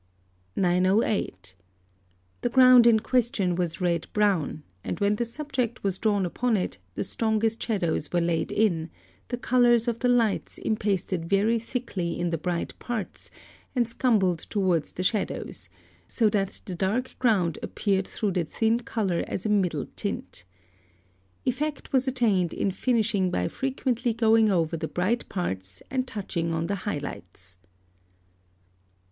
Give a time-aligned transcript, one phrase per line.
[0.55, 1.53] 908.
[2.41, 6.79] The ground in question was red brown, and when the subject was drawn upon it,
[6.95, 8.89] the strongest shadows were laid in;
[9.27, 13.29] the colours of the lights impasted very thickly in the bright parts,
[13.75, 15.69] and scumbled towards the shadows,
[16.07, 20.45] so that the dark ground appeared through the thin colour as a middle tint.
[21.45, 26.65] Effect was attained in finishing by frequently going over the bright parts and touching on
[26.65, 27.57] the high lights.